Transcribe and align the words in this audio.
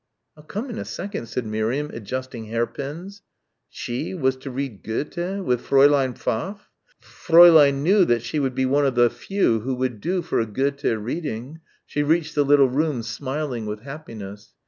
"I'll 0.35 0.41
come 0.41 0.67
in 0.71 0.79
a 0.79 0.83
second," 0.83 1.27
said 1.27 1.45
Miriam, 1.45 1.91
adjusting 1.93 2.45
hairpins. 2.45 3.21
She 3.69 4.15
was 4.15 4.35
to 4.37 4.49
read 4.49 4.81
Goethe... 4.81 5.43
with 5.45 5.61
Fräulein 5.63 6.17
Pfaff.... 6.17 6.71
Fräulein 6.99 7.83
knew 7.83 8.17
she 8.17 8.39
would 8.39 8.55
be 8.55 8.65
one 8.65 8.87
of 8.87 8.95
the 8.95 9.11
few 9.11 9.59
who 9.59 9.75
would 9.75 10.01
do 10.01 10.23
for 10.23 10.39
a 10.39 10.47
Goethe 10.47 10.85
reading. 10.85 11.59
She 11.85 12.01
reached 12.01 12.33
the 12.33 12.43
little 12.43 12.67
room 12.67 13.03
smiling 13.03 13.67
with 13.67 13.81
happiness. 13.81 14.53